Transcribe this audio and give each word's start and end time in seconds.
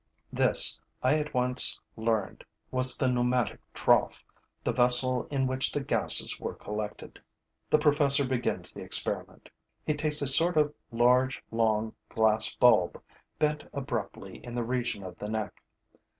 This, 0.33 0.79
I 1.03 1.19
at 1.19 1.35
once 1.35 1.79
learned, 1.95 2.43
was 2.71 2.97
the 2.97 3.07
pneumatic 3.07 3.59
trough, 3.71 4.25
the 4.63 4.71
vessel 4.73 5.25
in 5.27 5.45
which 5.45 5.71
the 5.71 5.79
gases 5.83 6.39
were 6.39 6.55
collected. 6.55 7.21
The 7.69 7.77
professor 7.77 8.27
begins 8.27 8.73
the 8.73 8.81
experiment. 8.81 9.49
He 9.85 9.93
takes 9.93 10.19
a 10.23 10.27
sort 10.27 10.57
of 10.57 10.73
large, 10.91 11.43
long 11.51 11.93
glass 12.09 12.51
bulb, 12.55 12.99
bent 13.37 13.65
abruptly 13.73 14.43
in 14.43 14.55
the 14.55 14.63
region 14.63 15.03
of 15.03 15.19
the 15.19 15.29
neck. 15.29 15.61